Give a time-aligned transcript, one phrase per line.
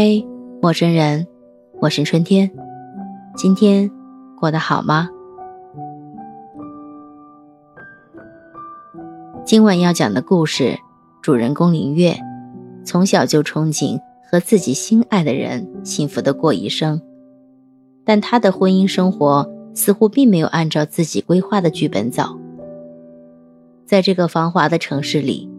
[0.00, 0.24] 嗨，
[0.62, 1.26] 陌生人，
[1.80, 2.48] 我是春天。
[3.36, 3.90] 今天
[4.38, 5.08] 过得好吗？
[9.44, 10.78] 今晚要讲的故事，
[11.20, 12.16] 主人公林月，
[12.84, 14.00] 从小就憧憬
[14.30, 17.02] 和自己心爱的人幸福的过一生，
[18.04, 22.38] 但她的婚姻生活似乎并没有按照自己规划的剧本走。
[23.84, 25.50] 在这个繁华的城市里，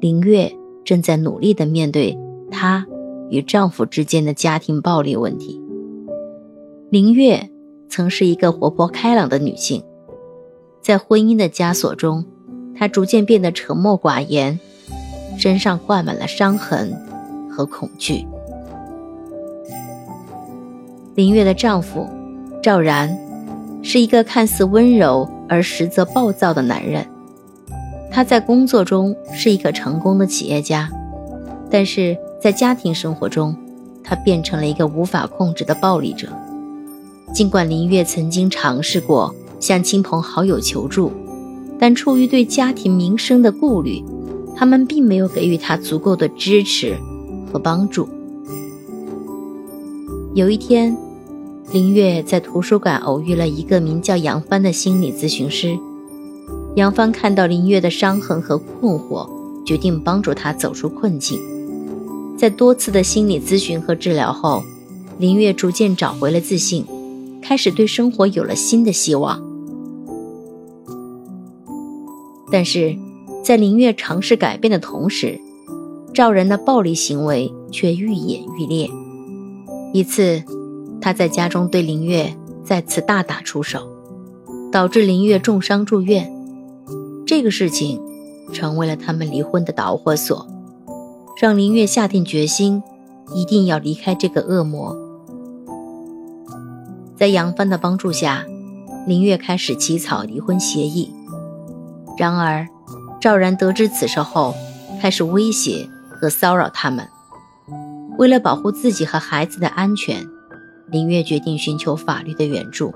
[0.00, 0.50] 林月
[0.82, 2.18] 正在努力的面对
[2.50, 2.86] 她。
[3.32, 5.58] 与丈夫之间的家庭暴力问题。
[6.90, 7.48] 林月
[7.88, 9.82] 曾是一个活泼开朗的女性，
[10.82, 12.26] 在婚姻的枷锁中，
[12.76, 14.60] 她逐渐变得沉默寡言，
[15.38, 16.94] 身上挂满了伤痕
[17.50, 18.26] 和恐惧。
[21.14, 22.06] 林月的丈夫
[22.62, 23.18] 赵然
[23.82, 27.06] 是一个看似温柔而实则暴躁的男人，
[28.10, 30.90] 他在工作中是一个成功的企业家，
[31.70, 32.14] 但是。
[32.42, 33.54] 在家庭生活中，
[34.02, 36.26] 他变成了一个无法控制的暴力者。
[37.32, 41.12] 尽管林月曾经尝试过向亲朋好友求助，
[41.78, 44.02] 但出于对家庭名声的顾虑，
[44.56, 46.96] 他们并没有给予他足够的支持
[47.52, 48.08] 和帮助。
[50.34, 50.96] 有一天，
[51.70, 55.78] 林月在图书馆偶遇了一个名叫杨帆的心理咨询师。
[56.74, 59.30] 杨帆看到林月的伤痕和困惑，
[59.64, 61.38] 决定帮助她走出困境。
[62.42, 64.64] 在多次的心理咨询和治疗后，
[65.16, 66.84] 林月逐渐找回了自信，
[67.40, 69.40] 开始对生活有了新的希望。
[72.50, 72.96] 但是，
[73.44, 75.38] 在林月尝试改变的同时，
[76.12, 78.90] 赵然的暴力行为却愈演愈烈。
[79.92, 80.42] 一次，
[81.00, 82.34] 他在家中对林月
[82.64, 83.86] 再次大打出手，
[84.72, 86.28] 导致林月重伤住院。
[87.24, 88.02] 这个事情
[88.52, 90.48] 成为了他们离婚的导火索。
[91.42, 92.84] 让林月下定决心，
[93.34, 94.96] 一定要离开这个恶魔。
[97.16, 98.44] 在杨帆的帮助下，
[99.08, 101.12] 林月开始起草离婚协议。
[102.16, 102.68] 然而，
[103.20, 104.54] 赵然得知此事后，
[105.00, 107.08] 开始威胁和骚扰他们。
[108.18, 110.24] 为了保护自己和孩子的安全，
[110.86, 112.94] 林月决定寻求法律的援助。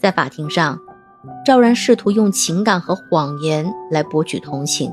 [0.00, 0.80] 在法庭上，
[1.46, 4.92] 赵然试图用情感和谎言来博取同情。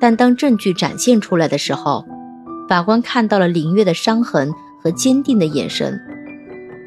[0.00, 2.06] 但当证据展现出来的时候，
[2.66, 4.50] 法官看到了林月的伤痕
[4.82, 6.00] 和坚定的眼神。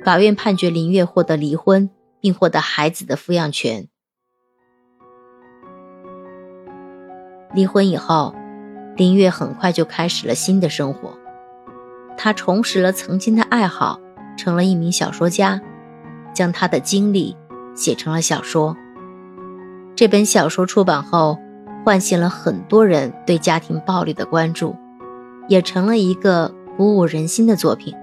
[0.03, 3.88] 法院判决林月获得离婚，并获得孩子的抚养权。
[7.53, 8.34] 离婚以后，
[8.97, 11.16] 林月很快就开始了新的生活。
[12.18, 14.00] 她重拾了曾经的爱好，
[14.35, 15.62] 成了一名小说家，
[16.34, 17.38] 将她的经历
[17.75, 18.75] 写成了小说。
[19.95, 21.38] 这本小说出版后。
[21.83, 24.75] 唤醒了很多人对家庭暴力的关注，
[25.49, 27.94] 也成了一个鼓舞人心的作品。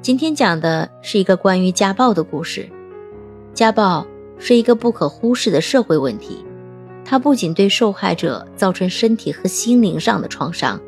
[0.00, 2.68] 今天讲的是一个关于家暴的故事。
[3.52, 4.06] 家暴
[4.38, 6.44] 是一个不可忽视的社会问题，
[7.04, 10.80] 它不仅对受害者造成身体和心灵上的创伤，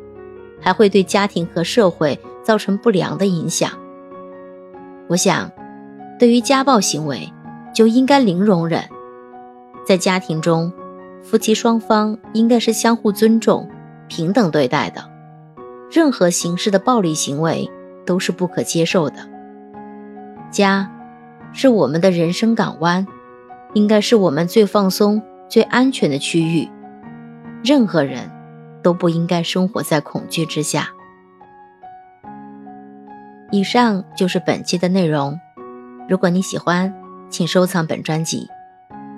[0.61, 3.73] 还会对家庭和社会造成不良的影响。
[5.09, 5.51] 我想，
[6.17, 7.29] 对于家暴行为，
[7.75, 8.85] 就应该零容忍。
[9.91, 10.73] 在家庭中，
[11.21, 13.69] 夫妻双方应该是相互尊重、
[14.07, 15.03] 平等对待的。
[15.91, 17.69] 任何形式的暴力行为
[18.07, 19.17] 都是不可接受的。
[20.49, 20.89] 家
[21.53, 23.05] 是我们的人生港湾，
[23.75, 26.69] 应该是我们最放松、最安全的区域。
[27.65, 28.31] 任何人
[28.85, 30.91] 都不应该生活在恐惧之下。
[33.51, 35.37] 以上就是本期的内容。
[36.09, 36.95] 如果你喜欢，
[37.29, 38.47] 请收藏本专辑。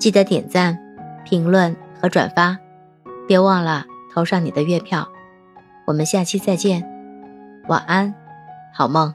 [0.02, 0.76] 记得点赞、
[1.24, 2.58] 评论和转发，
[3.28, 5.06] 别忘了投上你的月票。
[5.86, 6.82] 我们下期再见，
[7.68, 8.12] 晚安，
[8.74, 9.14] 好梦。